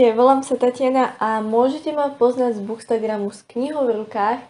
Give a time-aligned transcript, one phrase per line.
[0.00, 4.40] Ahojte, volám sa Tatiana a môžete ma poznať z Bookstagramu s knihou v rukách,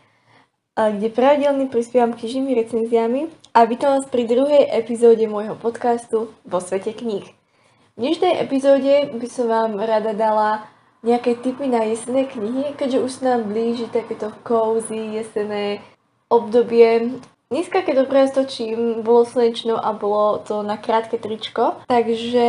[0.79, 6.95] kde pravidelne prispievam knižnými recenziami a vítam vás pri druhej epizóde môjho podcastu Vo svete
[6.95, 7.27] kníh.
[7.27, 10.71] V dnešnej epizóde by som vám rada dala
[11.03, 15.83] nejaké tipy na jesenné knihy, keďže už sa nám blíži takéto cozy jesenné
[16.31, 17.19] obdobie.
[17.51, 22.47] Dneska, keď dobre stočím, bolo slečno a bolo to na krátke tričko, takže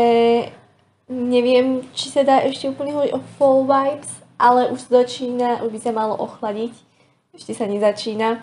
[1.12, 5.80] Neviem, či sa dá ešte úplne hovoriť o fall vibes, ale už začína, už by
[5.84, 6.72] sa malo ochladiť.
[7.36, 8.40] Ešte sa nezačína.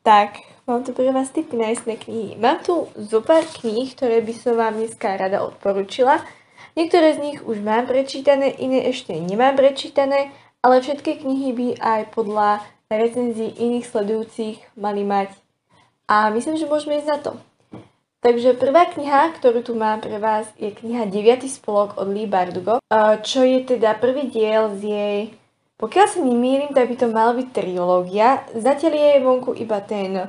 [0.00, 2.40] Tak, mám tu pre vás tipy na knihy.
[2.40, 6.24] Mám tu zo pár kníh, ktoré by som vám dneska rada odporúčila.
[6.80, 10.32] Niektoré z nich už mám prečítané, iné ešte nemám prečítané,
[10.64, 15.36] ale všetky knihy by aj podľa recenzií iných sledujúcich mali mať.
[16.08, 17.32] A myslím, že môžeme ísť na to.
[18.18, 21.46] Takže prvá kniha, ktorú tu mám pre vás, je kniha 9.
[21.46, 22.82] spolok od Lee Bardugo,
[23.22, 25.20] čo je teda prvý diel z jej...
[25.78, 28.42] Pokiaľ sa nemýlim, tak by to mala byť trilógia.
[28.50, 30.26] Zatiaľ je vonku iba ten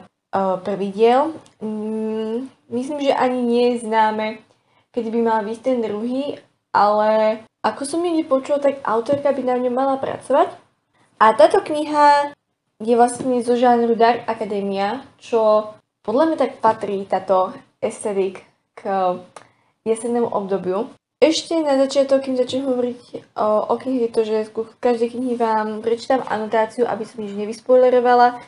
[0.61, 1.33] prvý diel.
[1.57, 4.37] Mm, myslím, že ani nie je známe,
[4.93, 6.37] keď by mal byť ten druhý,
[6.69, 10.53] ale ako som ju nepočul, tak autorka by na ňom mala pracovať.
[11.17, 12.37] A táto kniha
[12.85, 15.73] je vlastne zo žánru Dark Academia, čo
[16.05, 18.43] podľa mňa tak patrí táto estetik
[18.75, 18.83] k
[19.87, 20.91] jesennému obdobiu.
[21.19, 23.01] Ešte na začiatok, kým začnem hovoriť
[23.35, 28.39] o, o knihe, to, že v každej knihy vám prečítam anotáciu, aby som nič nevyspoilerovala,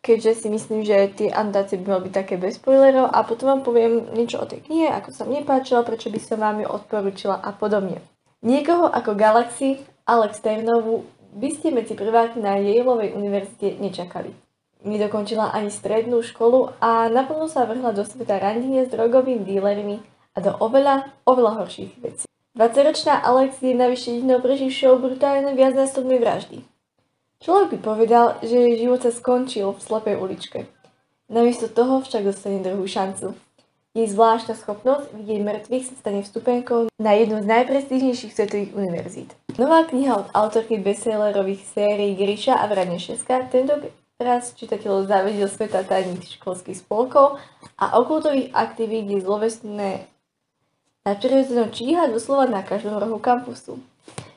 [0.00, 3.60] keďže si myslím, že tie anotácie by mali byť také bez spoilerov a potom vám
[3.60, 7.36] poviem niečo o tej knihe, ako sa mne páčila, prečo by som vám ju odporúčila
[7.36, 8.00] a podobne.
[8.40, 11.04] Niekoho ako Galaxy, Alex Ternovu
[11.36, 14.43] by ste medzi prváky na Yaleovej univerzite nečakali
[14.84, 19.96] nedokončila ani strednú školu a naplno sa vrhla do sveta randine s drogovými dílermi
[20.36, 22.24] a do oveľa, oveľa horších vecí.
[22.54, 26.62] 20-ročná Alex je navyše jedinou preživšou brutálne viacnásobnej vraždy.
[27.42, 30.58] Človek by povedal, že jej život sa skončil v slepej uličke.
[31.26, 33.34] Namiesto toho však dostane druhú šancu.
[33.94, 39.30] Jej zvláštna schopnosť vidieť mŕtvych sa stane vstupenkou na jednu z najprestížnejších svetových univerzít.
[39.54, 43.78] Nová kniha od autorky bestsellerových sérií Grisha a Vrane Šeska tento
[44.22, 47.42] Raz čitateľov zavedí do sveta tajných školských spolkov
[47.74, 50.06] a okultových aktivít je zlovestné
[51.02, 53.82] na prirodzenom číha doslova na každom rohu kampusu.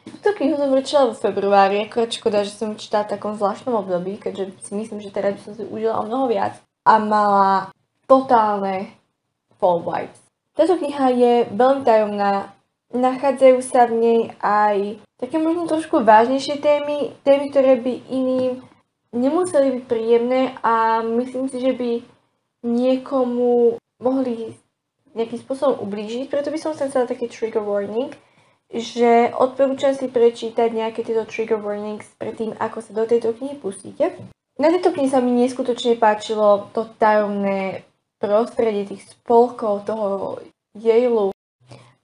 [0.09, 4.17] Túto knihu som prečítala v februári, akorát škoda, že som čítala v takom zvláštnom období,
[4.17, 7.69] keďže si myslím, že teraz by som si užila o mnoho viac a mala
[8.09, 8.97] totálne
[9.61, 10.17] fall vibes.
[10.57, 12.49] Táto kniha je veľmi tajomná,
[12.97, 18.65] nachádzajú sa v nej aj také možno trošku vážnejšie témy, témy, ktoré by iným
[19.15, 21.91] nemuseli byť príjemné a myslím si, že by
[22.65, 24.57] niekomu mohli
[25.17, 28.13] nejakým spôsobom ublížiť, preto by som chcela taký trigger warning,
[28.69, 34.13] že odporúčam si prečítať nejaké tieto trigger warnings predtým, ako sa do tejto knihy pustíte.
[34.61, 37.85] Na tejto knihe sa mi neskutočne páčilo to tajomné
[38.17, 40.41] prostredie tých spolkov, toho
[40.77, 41.33] Yale.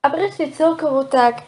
[0.03, 1.45] A proste celkovo tak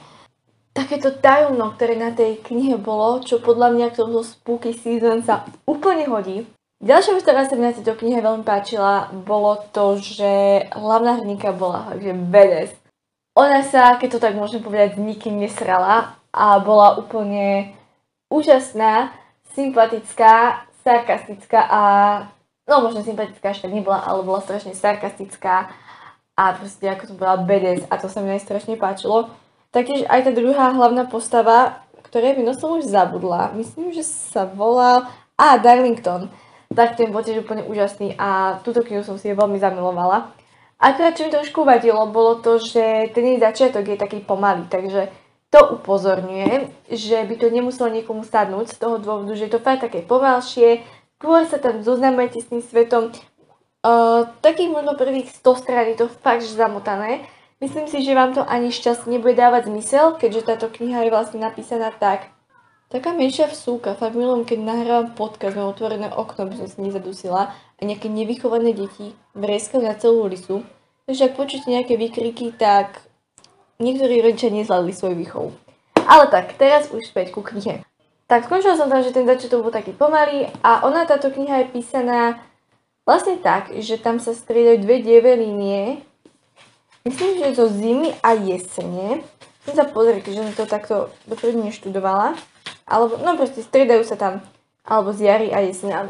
[0.76, 5.48] takéto tajomno, ktoré na tej knihe bolo, čo podľa mňa k tomu spooky season sa
[5.64, 6.44] úplne hodí.
[6.84, 11.56] Ďalšia vec, ktorá sa mi na tejto knihe veľmi páčila, bolo to, že hlavná hrdinka
[11.56, 12.76] bola že bedes.
[13.40, 17.72] Ona sa, keď to tak môžem povedať, nikým nesrala a bola úplne
[18.28, 19.16] úžasná,
[19.56, 21.82] sympatická, sarkastická a
[22.68, 25.72] no možno sympatická tak nebola, ale bola strašne sarkastická
[26.36, 29.32] a proste ako to bola bedes a to sa mi najstrašne páčilo.
[29.76, 35.04] Taktiež aj tá druhá hlavná postava, ktorej by som už zabudla, myslím, že sa volal...
[35.36, 36.32] A, Darlington.
[36.72, 40.32] Tak ten bol tiež úplne úžasný a túto knihu som si veľmi zamilovala.
[40.80, 45.12] Akurát čo mi trošku vadilo, bolo to, že ten jej začiatok je taký pomalý, takže
[45.52, 49.84] to upozorňuje, že by to nemuselo niekomu sadnúť z toho dôvodu, že je to fakt
[49.84, 50.88] také pomalšie,
[51.20, 53.12] skôr sa tam zoznamujete s tým svetom.
[53.84, 57.28] Uh, takých možno prvých 100 strán je to fakt zamotané,
[57.64, 61.40] Myslím si, že vám to ani šťast nebude dávať zmysel, keďže táto kniha je vlastne
[61.40, 62.28] napísaná tak.
[62.92, 67.50] Taká menšia vsúka, fakt milom, keď nahrávam podcast na otvorené okno, by som si nezadusila
[67.52, 70.68] a nejaké nevychované deti vreskajú na celú ulicu.
[71.08, 73.02] Takže ak počujete nejaké vykriky, tak
[73.80, 75.46] niektorí rodičia nezvládli svoj výchov.
[76.06, 77.82] Ale tak, teraz už späť ku knihe.
[78.26, 81.72] Tak skončila som tam, že ten začiatok bol taký pomalý a ona, táto kniha je
[81.72, 82.42] písaná
[83.08, 86.02] vlastne tak, že tam sa striedajú dve dieve línie,
[87.06, 89.22] Myslím, že zo zimy a jesene.
[89.62, 90.96] Chcem sa pozrieť, že som to takto
[91.30, 92.34] dopredu neštudovala.
[92.90, 94.42] Alebo, no proste striedajú sa tam,
[94.82, 96.10] alebo z jary a jesene.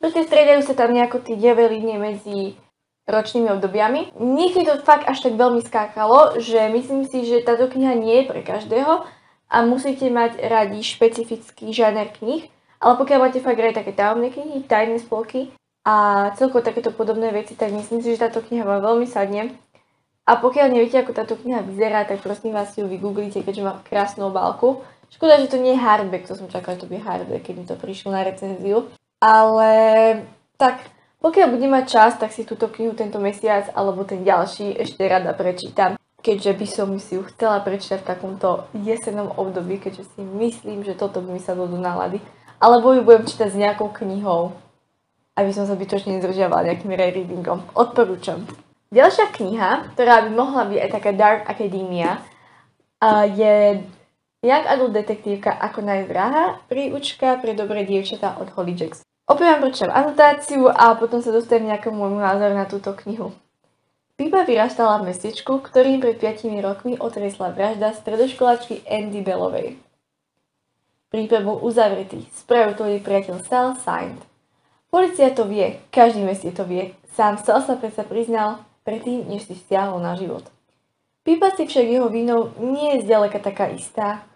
[0.00, 2.56] Proste striedajú sa tam nejako tie línie medzi
[3.04, 4.16] ročnými obdobiami.
[4.16, 8.28] Niekedy to fakt až tak veľmi skákalo, že myslím si, že táto kniha nie je
[8.32, 9.04] pre každého,
[9.52, 12.48] a musíte mať radi špecifický žáner knih,
[12.80, 15.52] ale pokiaľ máte fakt radi také tajomné knihy, tajné spolky
[15.84, 19.52] a celkovo takéto podobné veci, tak myslím si, že táto kniha vám veľmi sadne.
[20.22, 24.30] A pokiaľ neviete, ako táto kniha vyzerá, tak prosím vás ju vygooglite, keďže má krásnu
[24.30, 24.86] obálku.
[25.10, 27.66] Škoda, že to nie je hardback, to som čakala, že to bude hardback, keď mi
[27.66, 28.86] to prišlo na recenziu.
[29.18, 29.70] Ale
[30.56, 30.88] tak,
[31.18, 35.34] pokiaľ budem mať čas, tak si túto knihu tento mesiac alebo ten ďalší ešte rada
[35.34, 35.98] prečítam.
[36.22, 40.94] Keďže by som si ju chcela prečítať v takomto jesennom období, keďže si myslím, že
[40.94, 42.22] toto by mi sa do nálady.
[42.62, 44.54] Alebo ju budem čítať s nejakou knihou,
[45.34, 47.66] aby som sa bytočne nezdržiavala nejakým readingom.
[47.74, 48.46] Odporúčam.
[48.92, 52.20] Ďalšia kniha, ktorá by mohla byť aj taká Dark Academia,
[53.32, 53.80] je
[54.44, 59.00] Young Adult detektívka Ako nájsť príučka pre dobré dievčatá od Holly Jackson.
[59.24, 63.32] Opäť vám prečítam anotáciu a potom sa dostanem nejakému môjmu názoru na túto knihu.
[64.20, 69.80] Pipa vyrastala v mestečku, ktorým pred 5 rokmi otresla vražda stredoškoláčky Andy Bellovej.
[71.08, 74.20] Prípad uzavretý, spravil to jej priateľ Sal Saint.
[74.92, 79.54] Polícia to vie, každý meste to vie, sám Sal sa predsa priznal predtým, než si
[79.54, 80.46] stiahol na život.
[81.22, 84.26] Pipa si však jeho vinou nie je zďaleka taká istá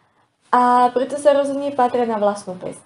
[0.55, 2.83] a preto sa rozhodne pátrať na vlastnú pesť.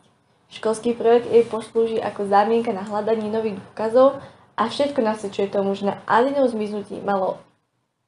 [0.50, 4.18] Školský projekt jej poslúži ako zámienka na hľadanie nových dôkazov
[4.58, 7.38] a všetko nasvedčuje tomu, že na Adinov zmiznutí malo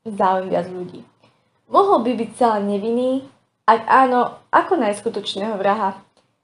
[0.02, 1.06] záujem viac ľudí.
[1.70, 3.24] Mohol by byť celá nevinný,
[3.64, 6.02] ak áno, ako najskutočného vraha.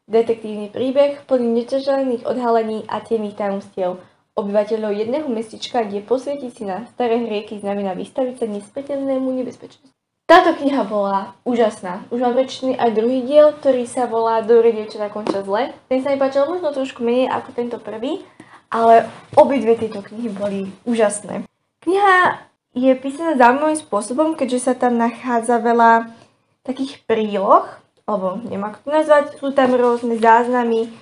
[0.08, 4.00] Detektívny príbeh plný neťaželených odhalení a temných tajomstiev
[4.38, 9.90] obyvateľov jedného mestečka, kde posvietiť si na staré hrieky znamená vystaviť sa nespetelnému nebezpečnosti.
[10.28, 12.04] Táto kniha bola úžasná.
[12.12, 15.72] Už mám prečítaný aj druhý diel, ktorý sa volá Dobre dievčatá končia zle.
[15.88, 18.20] Ten sa mi páčil možno trošku menej ako tento prvý,
[18.68, 21.48] ale obidve tieto knihy boli úžasné.
[21.80, 22.44] Kniha
[22.76, 26.12] je písaná zaujímavým spôsobom, keďže sa tam nachádza veľa
[26.60, 27.64] takých príloh,
[28.04, 30.92] alebo neviem ako to nazvať, sú tam rôzne záznamy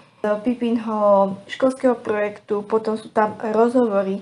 [0.42, 4.18] Pipinho školského projektu, potom sú tam rozhovory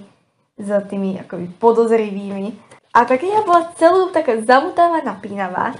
[0.60, 2.54] s tými akoby podozrivými.
[2.94, 5.74] A tá kniha bola celú taká zamutáva, napínavá,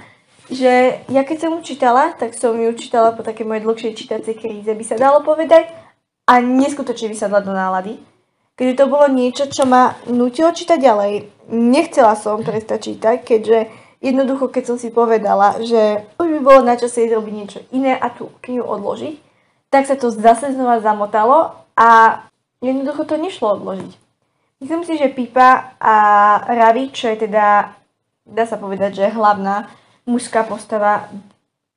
[0.51, 4.35] že ja keď som ju čítala, tak som ju čítala po také mojej dlhšej čítacej
[4.35, 5.71] kríze, by sa dalo povedať
[6.27, 7.97] a neskutočne vysadla do nálady.
[8.55, 11.13] Keďže to bolo niečo, čo ma nutilo čítať ďalej.
[11.51, 13.57] Nechcela som prestať čítať, keďže
[13.99, 18.07] jednoducho, keď som si povedala, že už by bolo na čase robiť niečo iné a
[18.13, 19.24] tú knihu odložiť,
[19.75, 22.23] tak sa to zase znova zamotalo a
[22.63, 23.91] jednoducho to nešlo odložiť.
[24.63, 25.95] Myslím si, že Pipa a
[26.47, 27.75] Ravi, čo je teda,
[28.23, 29.67] dá sa povedať, že hlavná
[30.07, 31.11] mužská postava,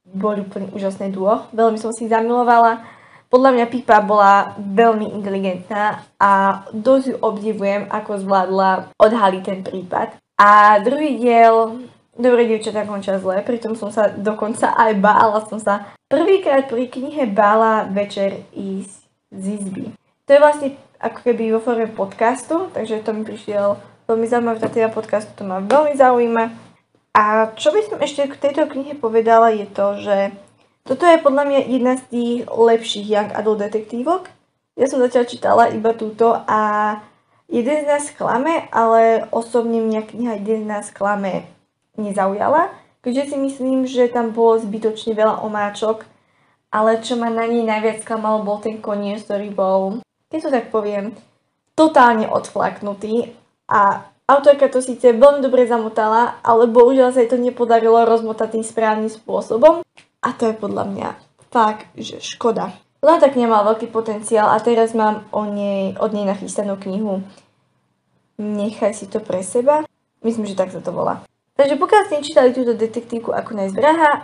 [0.07, 1.51] boli úplne úžasné duo.
[1.51, 2.87] Veľmi som si zamilovala
[3.29, 10.17] podľa mňa Pipa bola veľmi inteligentná a dosť ju obdivujem, ako zvládla odhaliť ten prípad.
[10.41, 11.77] A druhý diel
[12.19, 17.29] Dobre, dievčatá končia zle, pritom som sa dokonca aj bála, som sa prvýkrát pri knihe
[17.29, 18.99] bála večer ísť
[19.33, 19.85] z izby.
[20.25, 24.69] To je vlastne ako keby vo forme podcastu, takže to mi prišiel veľmi zaujímavé, tá
[24.73, 26.45] teda podcastu to ma veľmi zaujíma.
[27.13, 30.17] A čo by som ešte k tejto knihe povedala je to, že
[30.89, 34.33] toto je podľa mňa jedna z tých lepších young adult detektívok.
[34.81, 36.61] Ja som zatiaľ čítala iba túto a
[37.51, 41.45] jeden z nás klame, ale osobne mňa kniha jeden z nás klame
[42.01, 42.73] nezaujala,
[43.05, 46.05] keďže si myslím, že tam bolo zbytočne veľa omáčok,
[46.69, 50.67] ale čo ma na nej najviac klamalo bol ten koniec, ktorý bol, keď to tak
[50.69, 51.17] poviem,
[51.73, 53.33] totálne odflaknutý
[53.71, 58.65] a autorka to síce veľmi dobre zamotala, ale bohužiaľ sa jej to nepodarilo rozmotať tým
[58.67, 59.81] správnym spôsobom
[60.21, 61.09] a to je podľa mňa
[61.49, 62.77] fakt, že škoda.
[62.99, 67.23] Len tak nemal veľký potenciál a teraz mám o nej, od nej nachystanú knihu
[68.39, 69.83] Nechaj si to pre seba.
[70.23, 71.27] Myslím, že tak sa to volá.
[71.59, 73.77] Takže pokiaľ ste nečítali túto detektívku ako nájsť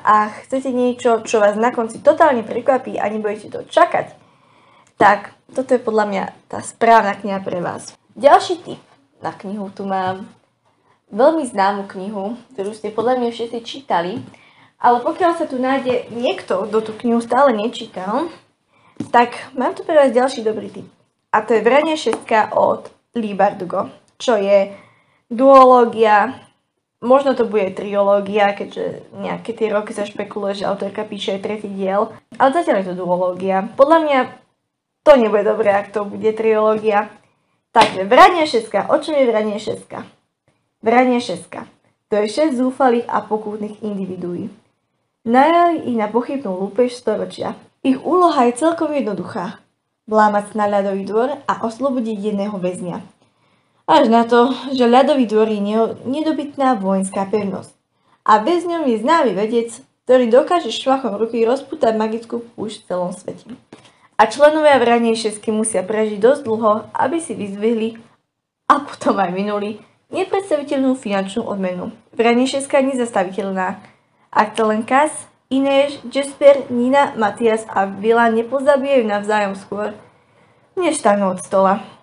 [0.07, 4.15] a chcete niečo, čo vás na konci totálne prekvapí a nebudete to čakať,
[4.95, 7.99] tak toto je podľa mňa tá správna kniha pre vás.
[8.15, 8.83] Ďalší tip
[9.19, 10.31] na knihu tu mám
[11.11, 14.23] veľmi známu knihu, ktorú ste podľa mňa všetci čítali
[14.85, 18.29] ale pokiaľ sa tu nájde niekto, kto tú knihu stále nečítal,
[19.09, 20.85] tak mám tu pre vás ďalší dobrý tip.
[21.33, 23.89] A to je Vranie šestka od Lee Bardugo,
[24.21, 24.77] čo je
[25.33, 26.37] duológia,
[27.05, 31.69] možno to bude triológia, keďže nejaké tie roky sa špekuluje, že autorka píše aj tretí
[31.69, 33.69] diel, ale zatiaľ je to duológia.
[33.77, 34.19] Podľa mňa
[35.05, 37.13] to nebude dobré, ak to bude triológia.
[37.77, 38.89] Takže Vranie šestka.
[38.89, 40.09] O čom je Vranie šestka?
[40.81, 41.69] Vranie šestka.
[42.09, 44.49] To je 6 zúfalých a pokútnych individuí.
[45.25, 47.57] Najali ich na pochybnú lúpež storočia.
[47.85, 49.61] Ich úloha je celkom jednoduchá.
[50.05, 53.14] Vlámať na ľadový dvor a oslobodiť jedného väzňa.
[53.85, 55.61] Až na to, že ľadový dvor je
[56.09, 57.77] nedobytná vojenská pevnosť.
[58.25, 63.57] A väzňom je známy vedec ktorý dokáže švachom ruky rozputať magickú púšť v celom svete.
[64.21, 64.79] A členovia
[65.17, 67.99] šesky musia prežiť dosť dlho, aby si vyzvihli
[68.69, 69.81] a potom aj minuli
[70.13, 71.91] nepredstaviteľnú finančnú odmenu.
[72.13, 73.81] Vranie šeska je nezastaviteľná.
[74.31, 75.11] Ak to len Kas,
[75.49, 79.97] Inés, Jasper, Nina, Matias a Vila nepozabijajú navzájom skôr,
[80.77, 81.94] než stanú od stola.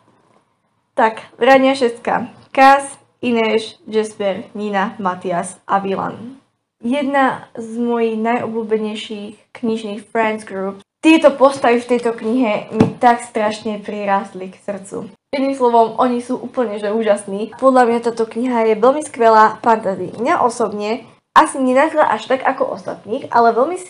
[0.91, 2.27] Tak, vrania šestka.
[2.51, 2.83] Kas,
[3.24, 6.36] Inés, Jasper, Nina, Matias a Vilan.
[6.83, 10.83] Jedna z mojich najobľúbenejších knižných friends group.
[11.00, 15.07] Tieto postavy v tejto knihe mi tak strašne prirastli k srdcu.
[15.31, 17.55] Jedným slovom, oni sú úplne že úžasní.
[17.55, 20.12] Podľa mňa táto kniha je veľmi skvelá fantasy.
[20.19, 23.89] Mňa osobne asi nenazla až tak ako ostatných, ale veľmi si,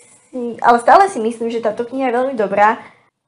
[0.61, 2.77] ale stále si myslím, že táto kniha je veľmi dobrá.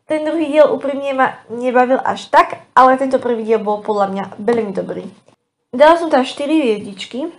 [0.03, 4.23] Ten druhý diel úprimne ma nebavil až tak, ale tento prvý diel bol podľa mňa
[4.35, 5.07] veľmi dobrý.
[5.71, 7.31] Dala som tam 4 hviezdičky.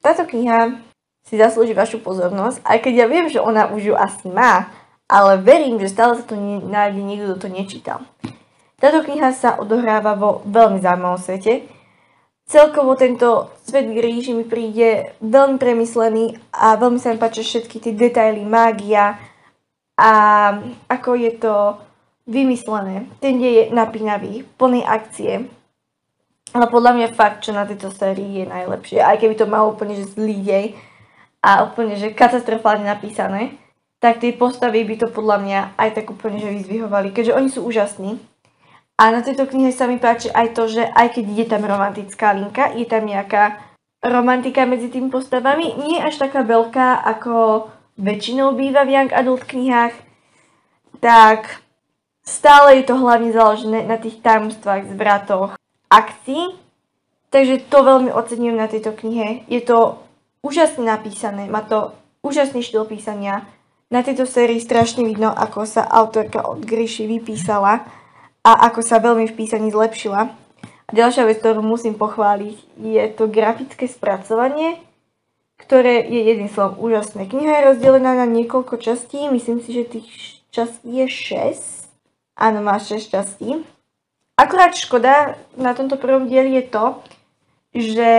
[0.00, 0.80] Táto kniha
[1.28, 4.72] si zaslúži vašu pozornosť, aj keď ja viem, že ona už ju asi má,
[5.04, 7.98] ale verím, že stále sa to nájde niekto, kto to nečítal.
[8.80, 11.68] Táto kniha sa odohráva vo veľmi zaujímavom svete.
[12.48, 17.92] Celkovo tento svet ríži mi príde veľmi premyslený a veľmi sa mi páčia všetky tie
[17.92, 19.20] detaily, mágia
[20.00, 20.10] a
[20.88, 21.54] ako je to
[22.28, 23.08] vymyslené.
[23.24, 25.48] Ten deň je napínavý, plný akcie,
[26.52, 29.96] ale podľa mňa fakt, čo na tejto sérii je najlepšie, aj keby to malo úplne
[29.96, 30.66] že zlý dej
[31.40, 33.56] a úplne že katastrofálne napísané,
[33.98, 37.64] tak tie postavy by to podľa mňa aj tak úplne že vyzvihovali, keďže oni sú
[37.64, 38.20] úžasní.
[38.98, 42.34] A na tejto knihe sa mi páči aj to, že aj keď je tam romantická
[42.34, 43.62] linka, je tam nejaká
[44.02, 47.66] romantika medzi tými postavami, nie až taká veľká, ako
[47.98, 49.94] väčšinou býva v Young Adult knihách,
[50.98, 51.62] tak
[52.28, 55.56] stále je to hlavne založené na tých tajomstvách, zvratoch
[55.88, 56.52] akcií,
[57.32, 59.48] takže to veľmi ocením na tejto knihe.
[59.48, 59.96] Je to
[60.44, 63.48] úžasne napísané, má to úžasný štýl písania.
[63.88, 67.88] Na tejto sérii strašne vidno, ako sa autorka od Gryši vypísala
[68.44, 70.28] a ako sa veľmi v písaní zlepšila.
[70.88, 74.76] A ďalšia vec, ktorú musím pochváliť, je to grafické spracovanie,
[75.56, 77.24] ktoré je jedným slovom úžasné.
[77.32, 80.08] Kniha je rozdelená na niekoľko častí, myslím si, že tých
[80.52, 81.87] častí je 6.
[82.38, 83.66] Áno, má 6 častí.
[84.38, 86.84] Akurát škoda na tomto prvom dieli je to,
[87.74, 88.10] že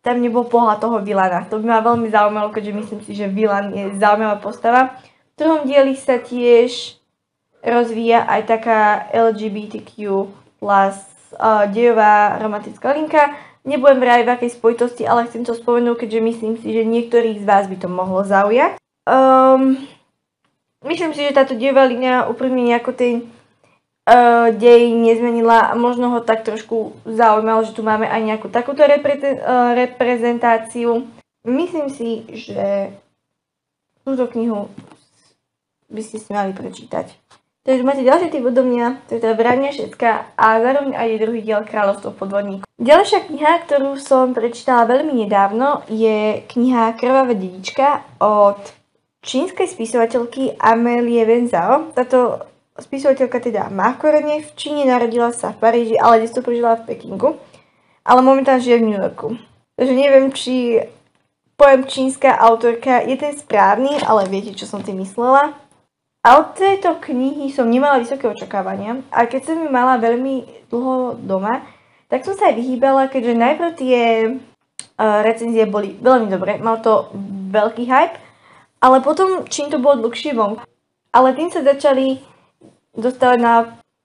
[0.00, 1.44] tam nebol pohľad toho Vilana.
[1.50, 4.94] To by ma veľmi zaujímalo, keďže myslím si, že Vilan je zaujímavá postava.
[5.34, 6.96] V druhom dieli sa tiež
[7.60, 9.90] rozvíja aj taká LGBTQ
[10.62, 10.96] plus
[11.36, 13.34] uh, dejová romantická linka.
[13.66, 17.44] Nebudem vraj v akej spojitosti, ale chcem to spomenúť, keďže myslím si, že niektorých z
[17.44, 18.80] vás by to mohlo zaujať.
[19.04, 19.76] Um,
[20.88, 23.28] myslím si, že táto dejová línia úprimne nejako ten
[24.06, 28.86] uh, dej nezmenila a možno ho tak trošku zaujímalo, že tu máme aj nejakú takúto
[28.86, 31.04] repre- uh, reprezentáciu.
[31.44, 32.94] Myslím si, že
[34.04, 34.68] túto knihu
[35.90, 37.12] by ste si mali prečítať.
[37.60, 41.44] Takže máte ďalšie typ odo mňa, to je teda Vrania všetka a zároveň aj druhý
[41.44, 42.64] diel Kráľovstvo podvodníkov.
[42.80, 48.56] Ďalšia kniha, ktorú som prečítala veľmi nedávno, je kniha Krvavá dedička od
[49.20, 51.92] čínskej spisovateľky Amélie Wenzao.
[51.92, 52.48] Táto
[52.78, 57.34] spisovateľka teda má korene v Číne, narodila sa v Paríži, ale dnes prežila v Pekingu,
[58.06, 59.28] ale momentálne žije v New Yorku.
[59.74, 60.84] Takže neviem, či
[61.58, 65.52] pojem čínska autorka je ten správny, ale viete, čo som tým myslela.
[66.20, 71.16] A od tejto knihy som nemala vysoké očakávania a keď som ju mala veľmi dlho
[71.16, 71.64] doma,
[72.12, 77.08] tak som sa aj vyhýbala, keďže najprv tie uh, recenzie boli veľmi dobré, mal to
[77.48, 78.20] veľký hype,
[78.84, 80.60] ale potom, čím to bolo dlhšie vonku,
[81.08, 82.20] ale tým sa začali
[82.96, 83.54] dostávať na,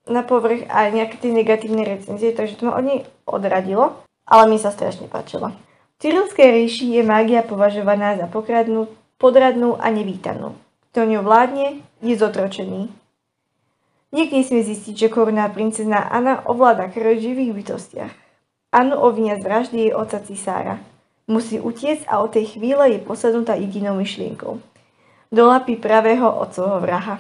[0.05, 4.57] na povrch aj nejaké tie negatívne recenzie, takže to ma od nej odradilo, ale mi
[4.57, 5.53] sa strašne páčilo.
[5.95, 10.57] V Cyrilskej ríši je mágia považovaná za pokradnú, podradnú a nevítanú.
[10.91, 12.91] Kto ňu vládne, je zotročený.
[14.15, 18.13] Niekde sme zistiť, že korunná princezná Anna ovláda krv živých bytostiach.
[18.71, 20.75] Anu obvinia z vraždy jej oca cisára.
[21.27, 24.59] Musí utiecť a od tej chvíle je posadnutá jedinou myšlienkou.
[25.31, 27.19] Do lapy pravého otcovho vraha.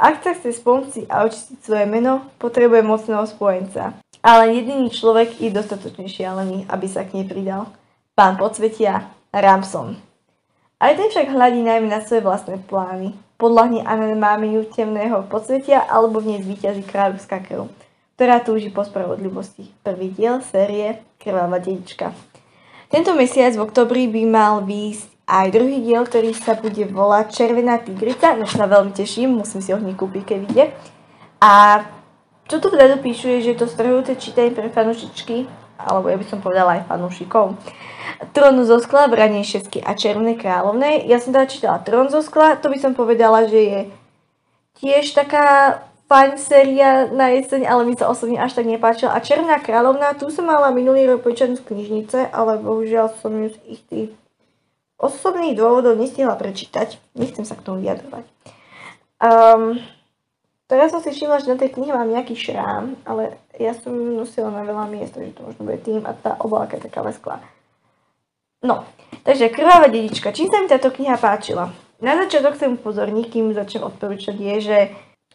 [0.00, 4.00] Ak sa chce spomci a očistiť svoje meno, potrebuje mocného spojenca.
[4.24, 7.68] Ale jediný človek je dostatočne šialený, aby sa k nej pridal.
[8.16, 10.00] Pán podsvetia, Ramson.
[10.80, 13.12] Aj ten však hľadí najmä na svoje vlastné plány.
[13.36, 13.84] Podľahne
[14.56, 17.68] ju temného podsvetia alebo v nej zvýťazí kráľovská krv,
[18.16, 19.68] ktorá túži po spravodlivosti.
[19.84, 22.16] Prvý diel série Krvavá dedička.
[22.88, 27.78] Tento mesiac v oktobri by mal výjsť aj druhý diel, ktorý sa bude volať Červená
[27.78, 30.64] tigrica, no sa veľmi teším, musím si ho hneď kúpiť, keď vyjde.
[31.38, 31.52] A
[32.50, 35.46] čo tu vledu píšu je, že to strhujúce čítanie pre fanúšičky
[35.86, 37.56] alebo ja by som povedala aj fanúšikov.
[38.36, 41.08] Trón zo skla, Branie šesky a Červenej kráľovnej.
[41.08, 43.80] Ja som teda čítala Trón zo skla, to by som povedala, že je
[44.80, 49.14] tiež taká fajn séria na jeseň, ale mi sa osobne až tak nepáčila.
[49.14, 53.54] A Černá kráľovná, tu som mala minulý rok počať z knižnice, ale bohužiaľ som ju
[53.54, 54.10] z ich tých
[55.00, 57.00] osobných dôvodov nestihla prečítať.
[57.16, 58.28] Nechcem sa k tomu vyjadrovať.
[59.20, 59.80] Um,
[60.68, 64.12] teraz som si všimla, že na tej knihe mám nejaký šrám, ale ja som ju
[64.12, 67.40] nosila na veľa miest, takže to možno bude tým a tá obálka je taká lesklá.
[68.60, 68.84] No,
[69.24, 70.36] takže Krvavá dedička.
[70.36, 71.72] Čím sa mi táto kniha páčila?
[72.00, 74.78] Na začiatok chcem upozorniť, kým začnem odporúčať, je, že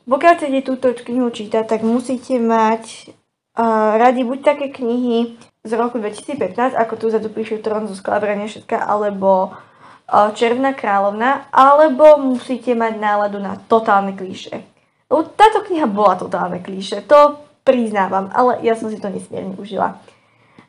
[0.06, 3.14] pokiaľ chcete túto knihu čítať, tak musíte mať
[3.58, 8.46] uh, radi buď také knihy z roku 2015, ako tu zadu píšu Trón zo sklabrania
[8.46, 14.62] všetka, alebo uh, Červná kráľovna, alebo musíte mať náladu na totálne klíše.
[15.10, 19.98] Táto kniha bola totálne klíše, to priznávam, ale ja som si to nesmierne užila.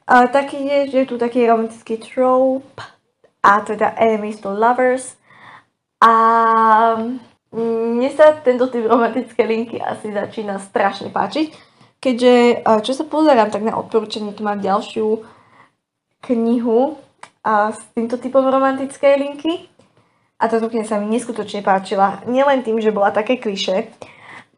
[0.09, 2.81] Uh, taký je, že je tu taký romantický trope,
[3.47, 5.15] a teda enemies to lovers.
[6.03, 6.13] A
[7.55, 11.55] mne sa tento typ romantické linky asi začína strašne páčiť,
[11.99, 15.23] keďže čo sa pozerám, tak na odporúčanie tu mám ďalšiu
[16.27, 16.99] knihu
[17.47, 19.71] a s týmto typom romantickej linky.
[20.37, 22.21] A táto kniha sa mi neskutočne páčila.
[22.29, 23.89] Nielen tým, že bola také kliše,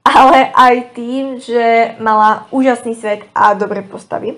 [0.02, 4.34] ale aj tým, že mala úžasný svet a dobré postavy.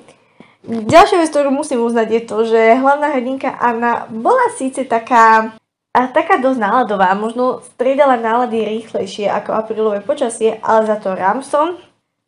[0.68, 5.56] Ďalšia vec, ktorú musím uznať, je to, že hlavná hrdinka Anna bola síce taká
[5.90, 11.80] a taká dosť náladová, možno striedala nálady rýchlejšie ako aprílové počasie, ale za to Ramson,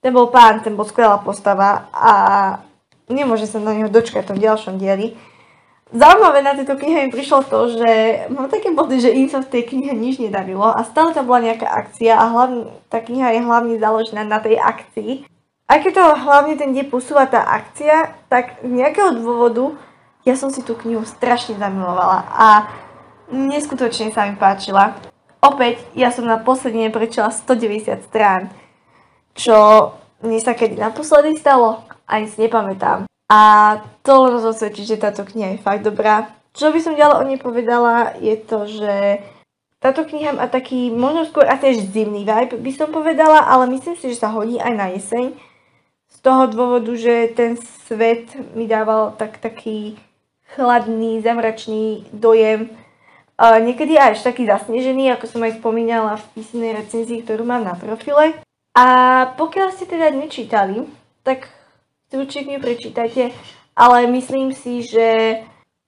[0.03, 2.13] ten bol pán, ten bol skvelá postava a
[3.07, 5.15] nemôže sa na neho dočkať v tom ďalšom dieli.
[5.93, 7.91] Zaujímavé na tejto knihe mi prišlo to, že
[8.33, 11.53] mám také body, že im sa v tej knihe nič nedarilo a stále tam bola
[11.53, 15.29] nejaká akcia a hlavne, tá kniha je hlavne založená na tej akcii.
[15.69, 19.77] Aj keď to hlavne ten deň posúva tá akcia, tak z nejakého dôvodu
[20.25, 22.49] ja som si tú knihu strašne zamilovala a
[23.33, 24.93] Neskutočne sa mi páčila.
[25.41, 28.53] Opäť, ja som na posledne prečila 190 strán,
[29.35, 29.57] čo
[30.23, 33.11] mne sa kedy naposledy stalo, ani si nepamätám.
[33.33, 33.41] A
[34.05, 36.31] to len zasvedčí, že táto kniha je fakt dobrá.
[36.53, 39.25] Čo by som ďalej o nej povedala, je to, že
[39.81, 43.97] táto kniha má taký možno skôr asi až zimný vibe, by som povedala, ale myslím
[43.97, 45.33] si, že sa hodí aj na jeseň.
[46.13, 47.57] Z toho dôvodu, že ten
[47.89, 49.97] svet mi dával tak taký
[50.55, 52.69] chladný, zamračný dojem,
[53.43, 57.75] Uh, niekedy až taký zasnežený, ako som aj spomínala v písanej recenzii, ktorú mám na
[57.75, 58.39] profile.
[58.73, 58.85] A
[59.37, 60.89] pokiaľ ste teda nečítali,
[61.21, 61.53] tak
[62.09, 63.37] si určite prečítajte,
[63.77, 65.41] ale myslím si, že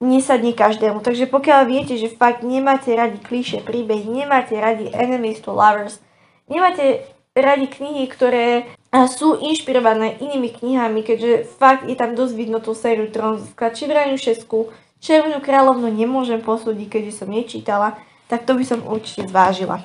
[0.05, 1.01] nesadne každému.
[1.01, 5.97] Takže pokiaľ viete, že fakt nemáte radi klíše príbeh, nemáte radi enemies to lovers,
[6.45, 8.69] nemáte radi knihy, ktoré
[9.11, 14.21] sú inšpirované inými knihami, keďže fakt je tam dosť vidno tú sériu Tronska, či Vraniu
[14.21, 14.71] šesku,
[15.05, 19.85] Červenú kráľovnu nemôžem posúdiť, keďže som nečítala, tak to by som určite zvážila.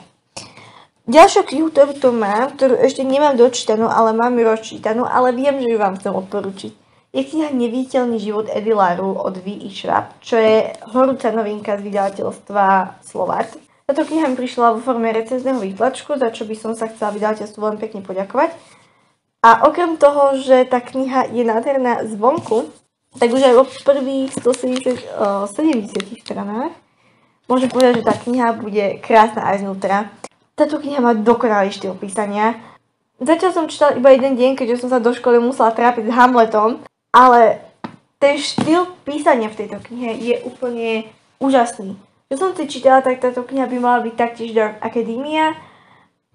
[1.09, 5.57] Ďalšiu knihu, ktorú to mám, ktorú ešte nemám dočítanú, ale mám ju rozčítanú, ale viem,
[5.57, 6.71] že ju vám chcem odporučiť.
[7.09, 9.73] Je kniha Neviditeľný život Edy od V.
[9.73, 12.65] Schwab, čo je horúca novinka z vydavateľstva
[13.01, 13.57] Slovart.
[13.89, 17.57] Táto kniha mi prišla vo forme recenzného výtlačku, za čo by som sa chcela vydavateľstvu
[17.57, 18.53] veľmi pekne poďakovať.
[19.41, 22.69] A okrem toho, že tá kniha je nádherná zvonku,
[23.17, 25.09] tak už aj vo prvých 170
[25.57, 26.69] 70 stranách
[27.49, 30.13] môžem povedať, že tá kniha bude krásna aj znútra.
[30.59, 32.59] Táto kniha má dokonalý štýl písania.
[33.15, 36.83] Začal som čítať iba jeden deň, keďže som sa do školy musela trápiť s Hamletom,
[37.15, 37.63] ale
[38.19, 41.07] ten štýl písania v tejto knihe je úplne
[41.39, 41.95] úžasný.
[42.27, 45.55] Čo som si čítala, tak táto kniha by mala byť taktiež Dark Academia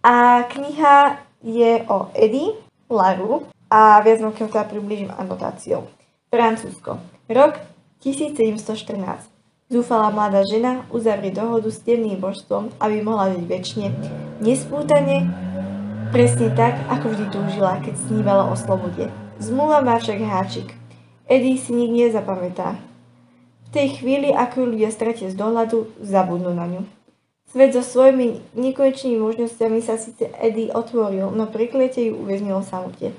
[0.01, 2.57] a kniha je o Eddie
[2.89, 5.85] Laru a viac vám teda približím anotáciou.
[6.33, 6.97] Francúzsko.
[7.29, 7.61] Rok
[8.01, 9.34] 1714.
[9.75, 13.87] Zúfala mladá žena uzavrie dohodu s temným božstvom, aby mohla žiť väčšine,
[14.39, 15.27] nespútane,
[16.15, 19.11] presne tak, ako vždy túžila, keď snívala o slobode.
[19.43, 20.71] Zmluva má však háčik.
[21.27, 22.79] Eddie si nik nezapamätá.
[23.67, 26.87] V tej chvíli, ako ju ľudia stratia z dohľadu, zabudnú na ňu.
[27.51, 33.11] Svet so svojimi nekonečnými možnosťami sa síce Eddie otvoril, no prekliete ju uväznilo samote.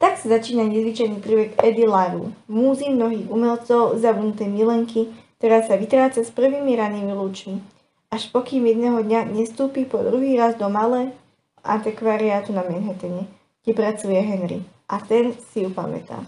[0.00, 6.20] Tak sa začína nezvyčajný príbeh Eddie Laru, múzy mnohých umelcov, zabudnutej milenky, ktorá sa vytráca
[6.26, 7.62] s prvými ranými lúčmi.
[8.10, 11.14] Až pokým jedného dňa nestúpi po druhý raz do malé
[11.62, 13.30] antikvariátu na Manhattane,
[13.62, 14.66] kde pracuje Henry.
[14.90, 16.26] A ten si ju pamätá.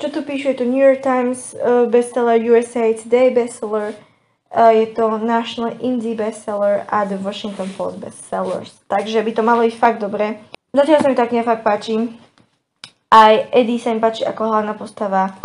[0.00, 3.92] Čo tu píšu, je to New York Times uh, bestseller, USA Today bestseller,
[4.52, 8.70] uh, je to National Indie bestseller a The Washington Post bestsellers.
[8.88, 10.40] Takže by to malo ísť fakt dobre.
[10.72, 12.08] Zatiaľ sa mi tak nefakt páči.
[13.10, 15.36] Aj Eddie sa mi páči ako hlavná postava.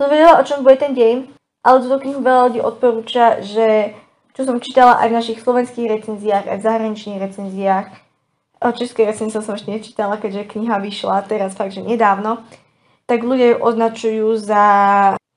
[0.00, 1.28] Som vedela, o čom bude ten dej,
[1.66, 3.98] ale túto knihu veľa ľudí odporúča, že
[4.38, 7.88] čo som čítala aj v našich slovenských recenziách, aj v zahraničných recenziách.
[8.62, 12.38] O českej recenzie som ešte nečítala, keďže kniha vyšla teraz fakt, že nedávno.
[13.10, 14.64] Tak ľudia ju označujú za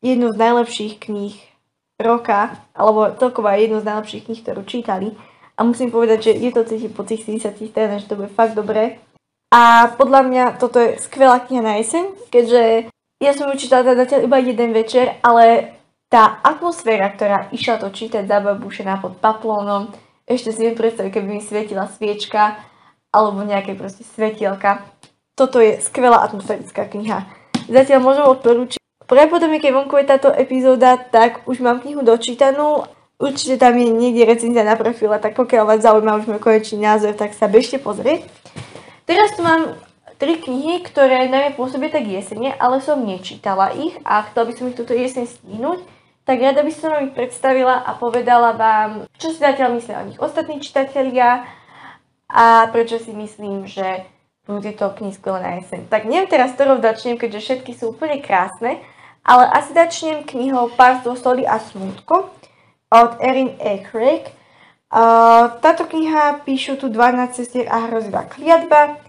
[0.06, 1.36] jednu z najlepších kníh
[1.98, 5.18] roka, alebo celkovo jednu z najlepších kníh, ktorú čítali.
[5.58, 8.56] A musím povedať, že je to cítiť po tých 70 stranách, že to bude fakt
[8.56, 9.02] dobré.
[9.50, 12.88] A podľa mňa toto je skvelá kniha na jeseň, keďže
[13.20, 15.79] ja som ju čítala teda iba jeden večer, ale
[16.10, 19.94] tá atmosféra, ktorá išla to čítať zababušená pod paplónom,
[20.26, 22.58] ešte si viem predstaviť, keby mi svietila sviečka
[23.10, 24.86] alebo nejaké proste svetielka.
[25.34, 27.26] Toto je skvelá atmosférická kniha.
[27.70, 28.82] Zatiaľ môžem odporúčiť.
[29.10, 32.86] Pravdepodobne, keď vonku je táto epizóda, tak už mám knihu dočítanú.
[33.18, 37.18] Určite tam je niekde recenzia na profile, tak pokiaľ vás zaujíma už môj konečný názor,
[37.18, 38.30] tak sa bežte pozrieť.
[39.10, 39.74] Teraz tu mám
[40.22, 44.54] tri knihy, ktoré na mňa pôsobia tak jesene, ale som nečítala ich a chcela by
[44.54, 45.99] som ich túto jeseň stihnúť.
[46.30, 50.08] Tak rada by som vám ich predstavila a povedala vám, čo si zatiaľ myslia o
[50.14, 51.42] nich ostatní čitatelia
[52.30, 54.06] a prečo si myslím, že
[54.46, 55.90] budú tieto knihy skvelé na jeseň.
[55.90, 58.78] Tak neviem teraz, ktorou začnem, keďže všetky sú úplne krásne,
[59.26, 62.30] ale asi začnem knihou Párstvo soli a smutko
[62.94, 63.82] od Erin A.
[63.90, 64.30] Craig.
[65.66, 69.02] Táto kniha píšu tu 12 sestier a hrozivá kliatba.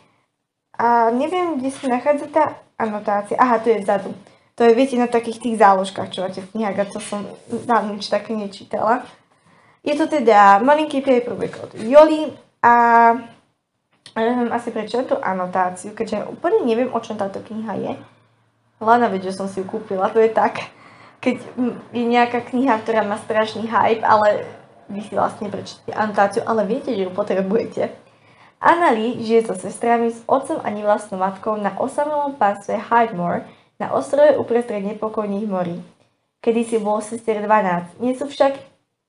[0.81, 2.45] A neviem, kde sa nachádza tá
[2.81, 3.37] anotácia.
[3.37, 4.17] Aha, tu je vzadu.
[4.61, 7.25] To je, viete, na takých tých záložkách, čo máte v knihách, a to som
[7.65, 9.09] dávno nič také nečítala.
[9.81, 12.29] Je to teda malinký paperback od Joli
[12.61, 12.75] a
[14.13, 17.93] neviem asi prečo tú anotáciu, keďže úplne neviem, o čom táto kniha je.
[18.85, 20.69] Hlavná vec, že som si ju kúpila, to je tak,
[21.25, 21.41] keď
[21.97, 24.45] je nejaká kniha, ktorá má strašný hype, ale
[24.93, 27.97] vy si vlastne prečítate anotáciu, ale viete, že ju potrebujete.
[28.61, 33.49] Annali žije so sestrami, s otcom a nevlastnou matkou na osamelom pánstve Hydemore
[33.81, 35.81] na ostrove uprestred nepokojných morí.
[36.45, 38.61] Kedy si bolo sestier 12, nie sú však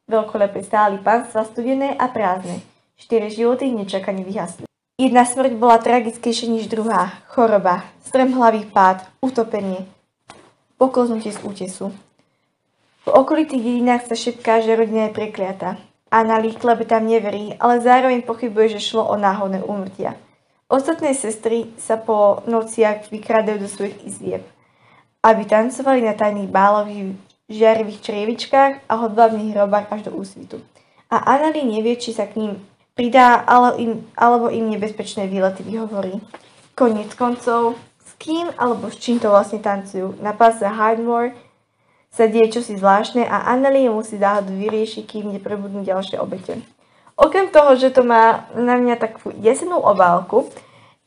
[0.08, 2.64] veľkolepé stáli pánstva studené a prázdne.
[2.96, 4.66] Štyri životy nečakane vyhasli.
[4.96, 7.12] Jedna smrť bola tragickejšia než druhá.
[7.32, 9.90] Choroba, stremhlavý pád, utopenie,
[10.78, 11.90] poklznutie z útesu.
[13.02, 15.82] V okolitých dedinách sa šepká, že rodina je prekliata.
[16.14, 20.14] Anna Líklebe tam neverí, ale zároveň pochybuje, že šlo o náhodné úmrtia.
[20.70, 24.44] Ostatné sestry sa po nociach vykradajú do svojich izieb,
[25.22, 27.18] aby tancovali na tajných bálových
[27.52, 30.62] žiarivých črievičkách a hodbavných hrobách až do úsvitu.
[31.12, 32.52] A Annali nevie, či sa k ním
[32.96, 36.24] pridá, ale im, alebo im nebezpečné výlety vyhovorí.
[36.74, 40.18] Koniec koncov, s kým alebo s čím to vlastne tancujú.
[40.24, 41.36] Na páse Hardmore
[42.12, 46.60] sa deje čosi zvláštne a Annelie musí záhadu vyriešiť, kým neprebudnú ďalšie obete.
[47.20, 50.48] Okrem toho, že to má na mňa takú jesenú obálku,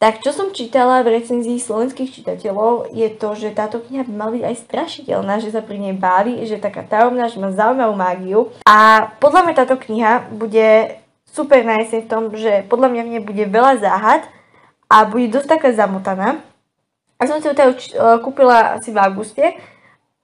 [0.02, 4.30] tak čo som čítala v recenzii slovenských čitateľov je to, že táto kniha by mala
[4.36, 8.40] byť aj strašiteľná, že sa pri nej báli, že taká tajomná, že má zaujímavú mágiu.
[8.66, 10.98] A podľa mňa táto kniha bude
[11.30, 14.22] super na v tom, že podľa mňa v nej bude veľa záhad
[14.90, 16.42] a bude dosť taká zamotaná.
[17.18, 17.72] A som si ju teda
[18.20, 19.44] kúpila asi v auguste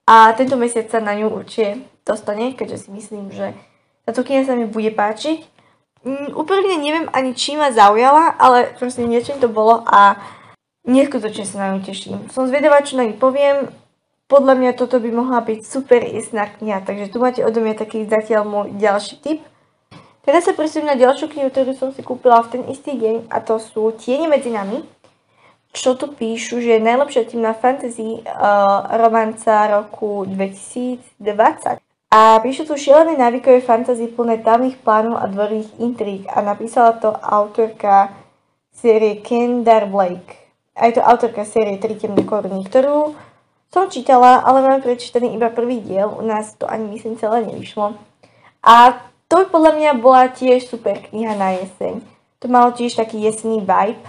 [0.07, 3.55] a tento mesiac sa na ňu určite dostane, keďže si myslím, že
[4.03, 5.60] táto kniha sa mi bude páčiť.
[6.05, 6.33] Mm,
[6.81, 10.17] neviem ani čím ma zaujala, ale proste niečím to bolo a
[10.89, 12.33] neskutočne sa na ňu teším.
[12.33, 13.69] Som zvedavá, čo na ňu poviem.
[14.31, 18.07] Podľa mňa toto by mohla byť super jesná kniha, takže tu máte odo mňa taký
[18.07, 19.43] zatiaľ môj ďalší tip.
[20.23, 23.43] Teraz sa presúdim na ďalšiu knihu, ktorú som si kúpila v ten istý deň a
[23.43, 24.87] to sú Tiene medzi nami
[25.71, 31.90] čo tu píšu, že je najlepšia temná fantasy uh, romanca roku 2020.
[32.11, 37.15] A píšu tu šialené návykové fantasy plné tamných plánov a dvorných intríg a napísala to
[37.15, 38.11] autorka
[38.75, 40.35] série Kendar Blake.
[40.75, 43.15] A je to autorka série Tri temné koruny, ktorú
[43.71, 47.95] som čítala, ale mám prečítaný iba prvý diel, u nás to ani myslím celé nevyšlo.
[48.67, 48.99] A
[49.31, 52.03] to podľa mňa bola tiež super kniha na jeseň.
[52.43, 54.03] To malo tiež taký jesenný vibe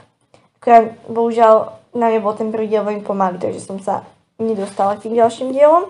[0.62, 1.54] ktorá bohužiaľ
[1.98, 4.06] na mňa bol ten prvý diel veľmi pomalý, takže som sa
[4.38, 5.90] nedostala k tým ďalším dielom.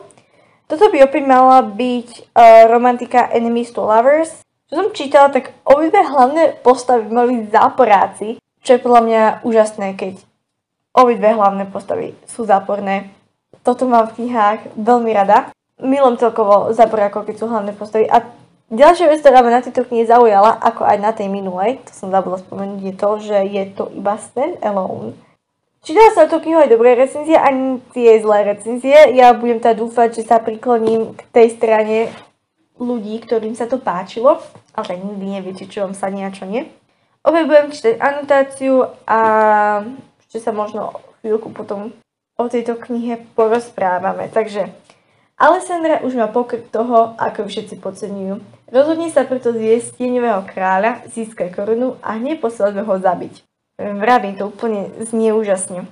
[0.71, 4.31] Toto by opäť mala byť uh, romantika Enemies to Lovers.
[4.71, 10.23] Čo som čítala, tak obidve hlavné postavy mali záporáci, čo je podľa mňa úžasné, keď
[10.95, 13.11] obidve hlavné postavy sú záporné.
[13.67, 15.51] Toto mám v knihách veľmi rada.
[15.75, 18.07] Milom celkovo záporákov, keď sú hlavné postavy.
[18.07, 18.23] A
[18.71, 22.07] Ďalšia vec, ktorá ma na tejto knihe zaujala, ako aj na tej minulej, to som
[22.07, 25.11] zabudla spomenúť, je to, že je to iba stand alone.
[25.81, 29.17] Čítala sa o tú knihu aj dobré recenzie, ani tie zlé recenzie.
[29.17, 32.13] Ja budem teda dúfať, že sa prikloním k tej strane
[32.77, 34.37] ľudí, ktorým sa to páčilo,
[34.77, 36.69] ale tak nikdy neviete, čo vám sadne a čo nie.
[37.25, 39.19] Opäť budem čítať anotáciu a
[40.21, 41.89] ešte sa možno chvíľku potom
[42.37, 44.29] o tejto knihe porozprávame.
[44.29, 44.69] Takže
[45.41, 48.37] Alessandra už má pokrk toho, ako všetci podceňujú.
[48.69, 53.41] Rozhodne sa preto zviesť tieňového kráľa, získať korunu a hneď posledne ho zabiť.
[53.81, 55.89] Vravím, to úplne znie úžasne.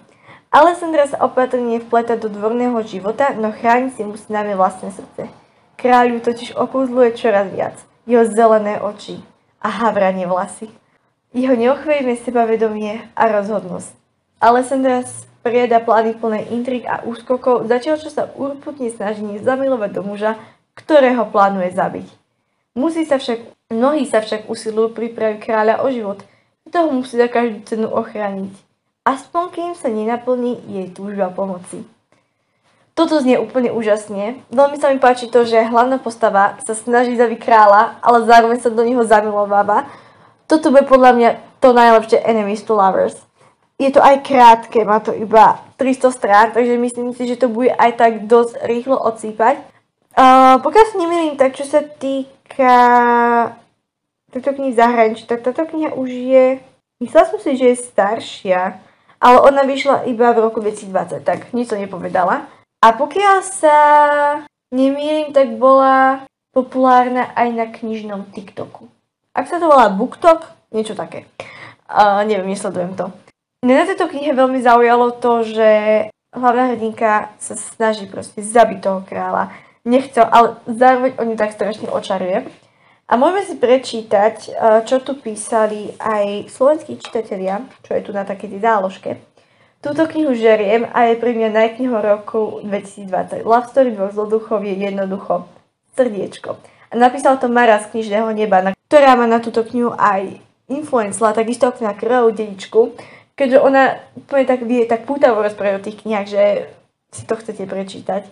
[0.53, 5.29] Alessandra sa opatrne vpleta do dvorného života, no chrániť si musí najmä vlastné srdce.
[5.77, 7.77] Kráľu totiž okúzluje čoraz viac.
[8.05, 9.21] Jeho zelené oči
[9.61, 10.69] a havranie vlasy.
[11.33, 13.93] Jeho neochvejné sebavedomie a rozhodnosť.
[14.41, 20.37] Alessandra sprieda plány plné intrik a úskokov, zatiaľ čo sa urputne snaží zamilovať do muža,
[20.77, 22.07] ktorého plánuje zabiť.
[22.73, 26.25] Musí sa však, mnohí sa však usilujú pripraviť kráľa o život,
[26.69, 28.53] toho musí za každú cenu ochrániť.
[29.03, 31.81] Aspoň kým sa nenaplní jej túžba pomoci.
[32.93, 34.43] Toto znie úplne úžasne.
[34.51, 38.67] Veľmi sa mi páči to, že hlavná postava sa snaží zabiť kráľa, ale zároveň sa
[38.67, 39.87] do neho zamilováva.
[40.51, 41.29] Toto bude podľa mňa
[41.63, 43.15] to najlepšie enemies to lovers.
[43.79, 47.71] Je to aj krátke, má to iba 300 strán, takže myslím si, že to bude
[47.71, 49.63] aj tak dosť rýchlo odsýpať.
[50.19, 52.75] Uh, pokiaľ si nemýlim, tak čo sa týka
[54.31, 56.45] tejto knihy zahraničí, tak táto kniha už je,
[57.01, 58.61] myslela som si, že je staršia,
[59.19, 62.47] ale ona vyšla iba v roku 2020, tak nič to nepovedala.
[62.79, 63.77] A pokiaľ sa
[64.71, 66.23] nemýlim, tak bola
[66.55, 68.87] populárna aj na knižnom TikToku.
[69.35, 71.27] Ak sa to volá BookTok, niečo také.
[71.89, 73.11] Uh, neviem, nesledujem to.
[73.65, 75.69] Mne na tejto knihe veľmi zaujalo to, že
[76.31, 79.51] hlavná hrdinka sa snaží proste zabiť toho kráľa.
[79.83, 82.47] Nechcel, ale zároveň oni tak strašne očaruje.
[83.09, 84.53] A môžeme si prečítať,
[84.85, 89.17] čo tu písali aj slovenskí čitatelia, čo je tu na takej záložke.
[89.81, 93.41] Túto knihu žeriem a je pre mňa najkniho roku 2020.
[93.49, 95.49] Love Story dvoch zloduchov je jednoducho
[95.97, 96.61] srdiečko.
[96.89, 100.37] A napísal to Mara z knižného neba, ktorá má na túto knihu aj
[100.69, 102.93] influencela, takisto ako na krvavú dedičku,
[103.33, 106.43] keďže ona úplne tak vie tak pútavo rozprávať o tých knihách, že
[107.09, 108.29] si to chcete prečítať.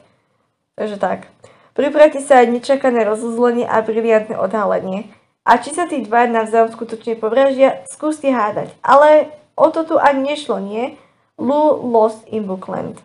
[0.77, 1.31] Takže tak.
[1.77, 5.13] Pripravte sa aj nečakané rozuzlenie a briliantné odhalenie.
[5.45, 8.73] A či sa tí dva navzájom skutočne povraždia, skúste hádať.
[8.81, 10.97] Ale o to tu ani nešlo, nie?
[11.37, 12.97] Lou Lost in Bookland.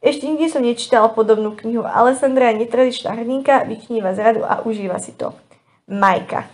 [0.00, 1.84] Ešte nikdy som nečítala podobnú knihu.
[1.84, 5.36] Alessandra netradičná hrdinka, vyčníva z radu a užíva si to.
[5.84, 6.48] Majka.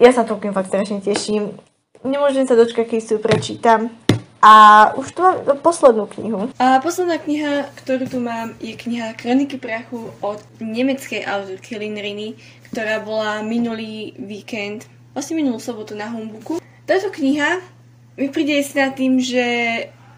[0.00, 1.60] Ja sa to fakt strašne teším.
[2.00, 3.92] Nemôžem sa dočkať, keď si ju prečítam.
[4.44, 6.52] A už tu mám poslednú knihu.
[6.60, 12.36] A posledná kniha, ktorú tu mám, je kniha Kroniky prachu od nemeckej autorky Lynn Rini,
[12.68, 14.84] ktorá bola minulý víkend,
[15.16, 16.60] vlastne minulú sobotu na Humbuku.
[16.84, 17.64] Táto kniha
[18.20, 19.46] mi príde si tým, že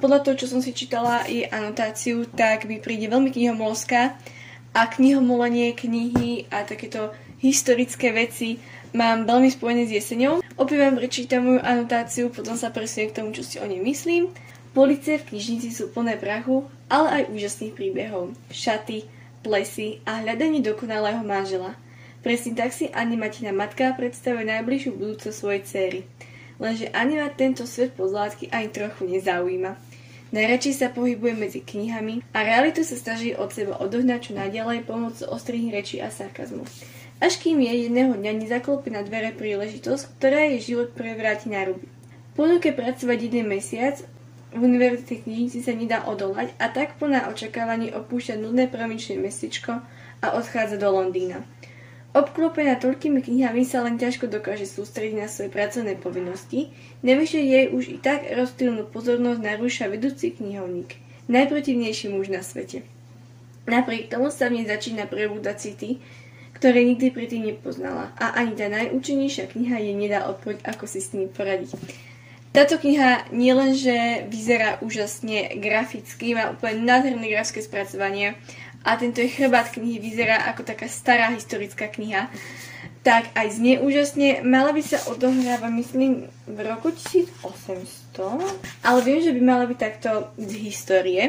[0.02, 4.18] podľa toho, čo som si čítala jej anotáciu, tak mi príde veľmi knihomolská
[4.74, 8.58] a knihomolenie knihy a takéto historické veci
[8.90, 10.45] mám veľmi spojené s jeseňou.
[10.56, 14.32] Vám prečítam moju anotáciu, potom sa presuniem k tomu, čo si o nej myslím.
[14.72, 18.32] Police v knižnici sú plné prachu, ale aj úžasných príbehov.
[18.48, 19.04] Šaty,
[19.44, 21.76] plesy a hľadanie dokonalého manžela.
[22.24, 26.00] Presne tak si animatina matka predstavuje najbližšiu budúcnosť svojej céry.
[26.56, 29.76] Lenže Anima tento svet pozlátky ani trochu nezaujíma.
[30.34, 35.30] Najradšej sa pohybuje medzi knihami a realitu sa snaží od seba odohnať čo najďalej pomocou
[35.30, 36.66] ostrých rečí a sarkazmu.
[37.16, 41.88] Až kým je jedného dňa nezaklope na dvere príležitosť, ktorá jej život prevráti na ruby.
[42.36, 44.04] Ponuke pracovať jeden mesiac
[44.52, 49.80] v univerzitnej knižnici sa nedá odolať a tak plná očakávaní opúšťa nudné provinčné mestečko
[50.20, 51.40] a odchádza do Londýna.
[52.16, 56.72] Obklopená toľkými knihami sa len ťažko dokáže sústrediť na svoje pracovné povinnosti,
[57.04, 60.96] nevyše jej už i tak rozptýlnú pozornosť narúša vedúci knihovník,
[61.28, 62.88] najprotivnejší muž na svete.
[63.68, 66.00] Napriek tomu sa v nej začína prebúdať city,
[66.56, 71.12] ktoré nikdy predtým nepoznala a ani tá najúčinnejšia kniha jej nedá odpoveď, ako si s
[71.12, 71.76] nimi poradiť.
[72.56, 78.40] Táto kniha nielenže vyzerá úžasne graficky, má úplne nádherné grafické spracovanie,
[78.86, 82.30] a tento je chrbát knihy vyzerá ako taká stará historická kniha,
[83.02, 84.46] tak aj znie úžasne.
[84.46, 86.12] Mala by sa odohrávať, myslím,
[86.46, 88.14] v roku 1800,
[88.86, 91.22] ale viem, že by mala byť takto z histórie.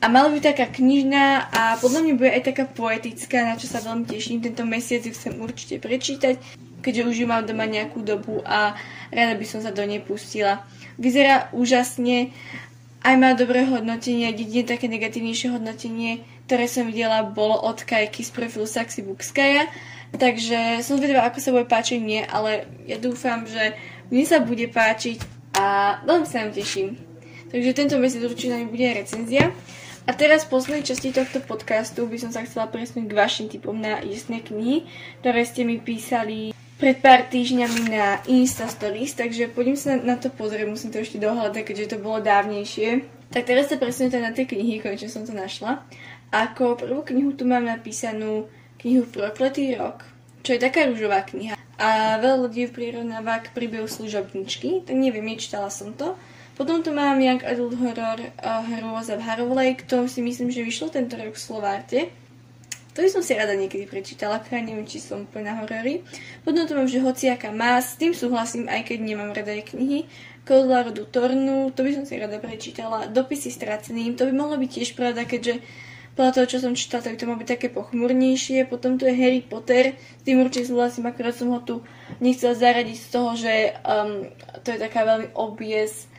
[0.00, 3.84] A mala byť taká knižná a podľa mňa bude aj taká poetická, na čo sa
[3.84, 4.40] veľmi teším.
[4.40, 6.40] Tento mesiac ju chcem určite prečítať,
[6.80, 8.80] keďže už ju mám doma nejakú dobu a
[9.12, 10.64] rada by som sa do nej pustila.
[10.96, 12.32] Vyzerá úžasne,
[13.04, 18.34] aj má dobré hodnotenie, jedine také negatívnejšie hodnotenie ktoré som videla, bolo od Kajky z
[18.34, 19.70] profilu Saxy Bookskaja.
[20.18, 23.78] Takže som zvedavá, ako sa bude páčiť mne, ale ja dúfam, že
[24.10, 25.22] mne sa bude páčiť
[25.54, 26.98] a veľmi sa vám teším.
[27.54, 29.54] Takže tento mesiac určite bude recenzia.
[30.08, 33.76] A teraz v poslednej časti tohto podcastu by som sa chcela presnúť k vašim typom
[33.76, 34.88] na jesné knihy,
[35.20, 40.32] ktoré ste mi písali pred pár týždňami na Insta Stories, takže poďme sa na to
[40.32, 43.04] pozrieť, musím to ešte dohľadať, keďže to bolo dávnejšie.
[43.28, 45.84] Tak teraz sa presunete na tie knihy, konečne som to našla.
[46.32, 48.48] Ako prvú knihu tu mám napísanú
[48.80, 50.08] knihu Prokletý rok,
[50.40, 51.60] čo je taká rúžová kniha.
[51.76, 56.16] A veľa ľudí prirovnáva k príbehu služobničky, tak neviem, nečítala som to.
[56.60, 60.92] Potom tu mám Young Adult Horror uh, Hrôza v Harovlej, to si myslím, že vyšlo
[60.92, 62.12] tento rok v Slovárte.
[62.92, 66.04] To by som si rada niekedy prečítala, ktorá neviem, či som úplne horory.
[66.44, 70.04] Potom tu mám, že hociaká má, s tým súhlasím, aj keď nemám rada aj knihy.
[70.44, 73.08] Kozla rodu Tornu, to by som si rada prečítala.
[73.08, 75.64] Dopisy straceným, to by mohlo byť tiež pravda, keďže
[76.12, 78.68] podľa toho, čo som čítala, tak to má byť také pochmurnejšie.
[78.68, 81.80] Potom tu je Harry Potter, s tým určite súhlasím, akorát som ho tu
[82.20, 84.28] nechcela zaradiť z toho, že um,
[84.60, 86.09] to je taká veľmi obvies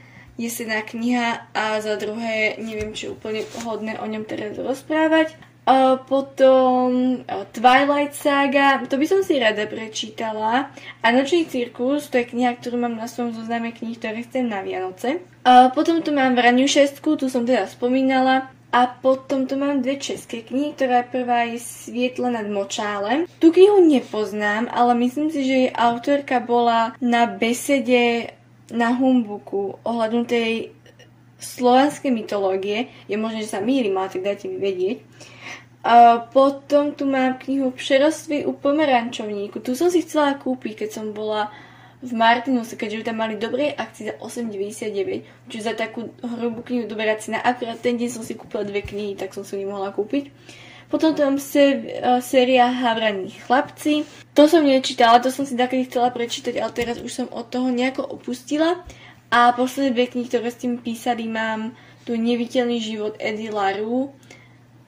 [0.42, 5.38] jesená kniha a za druhé neviem, či je úplne hodné o ňom teraz rozprávať.
[5.62, 7.22] A potom
[7.54, 10.74] Twilight Saga, to by som si rada prečítala.
[11.06, 14.66] A Nočný cirkus, to je kniha, ktorú mám na svojom zozname kníh, ktoré chcem na
[14.66, 15.22] Vianoce.
[15.46, 18.50] A potom tu mám Vraniu šestku, tu som teda spomínala.
[18.72, 23.28] A potom tu mám dve české knihy, ktorá prvá je Svietlo nad močálem.
[23.38, 28.32] Tu knihu nepoznám, ale myslím si, že jej autorka bola na besede
[28.72, 30.72] na Humbuku ohľadom tej
[31.42, 32.94] slovanskej mytológie.
[33.10, 35.04] Je možné, že sa mýlim, ale tak dajte mi vedieť.
[35.82, 39.60] A potom tu mám knihu Přeroství u pomerančovníku.
[39.60, 41.50] Tu som si chcela kúpiť, keď som bola
[42.02, 45.50] v Martinuse, keďže tam mali dobré akcie za 8,99.
[45.50, 47.42] Čiže za takú hrubú knihu dobrá cena.
[47.42, 50.30] Akurát ten deň som si kúpila dve knihy, tak som si nemohla kúpiť.
[50.92, 54.04] Potom mám se, uh, séria Havraní chlapci.
[54.36, 57.72] To som nečítala, to som si takedy chcela prečítať, ale teraz už som od toho
[57.72, 58.84] nejako opustila.
[59.32, 61.72] A posledné dve knihy, ktoré s tým písali, mám
[62.04, 64.12] tu Neviteľný život Eddie Laru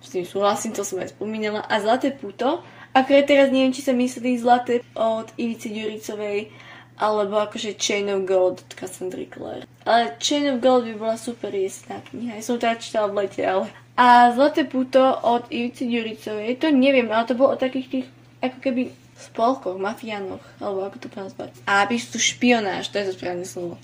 [0.04, 2.60] s tým súhlasím, to som aj spomínala, a Zlaté puto.
[2.92, 6.52] Akorát teraz neviem, či sa myslí Zlaté od Ivice Ďuricovej,
[7.00, 9.66] alebo akože Chain of Gold od Cassandry Clare.
[9.88, 13.42] Ale Chain of Gold by bola super jesná kniha, ja som to čítala v lete,
[13.48, 13.72] ale...
[13.94, 18.08] A Zlaté puto od Ivice Ďuricovej, to neviem, ale to bolo o takých tých,
[18.42, 18.82] ako keby
[19.14, 21.54] spolkoch, mafiánoch, alebo ako to nazvať.
[21.70, 23.78] A píšu tu špionáž, to je to správne slovo.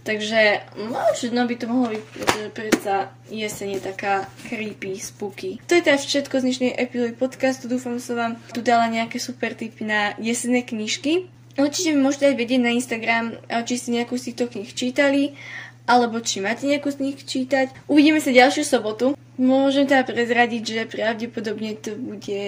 [0.00, 2.94] Takže možno by to mohlo byť, pretože predsa
[3.28, 5.60] jeseň je taká creepy, spooky.
[5.68, 7.68] To je teda všetko z dnešnej epizódy podcastu.
[7.68, 11.28] Dúfam, som vám tu dala nejaké super tipy na jesenné knižky.
[11.60, 13.36] Určite mi môžete aj vedieť na Instagram,
[13.68, 15.36] či ste nejakú z týchto knih čítali,
[15.84, 17.68] alebo či máte nejakú z nich čítať.
[17.84, 19.19] Uvidíme sa ďalšiu sobotu.
[19.36, 22.46] Môžem teda prezradiť, že pravdepodobne to bude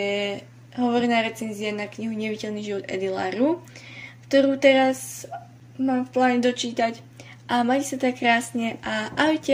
[0.78, 3.60] hovorená recenzia na knihu Neviteľný život Edilaru,
[4.28, 5.28] ktorú teraz
[5.76, 7.02] mám v pláne dočítať
[7.50, 9.50] a majte sa tak krásne a ahojte.